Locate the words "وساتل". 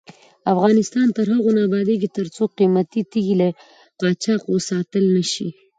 4.53-5.03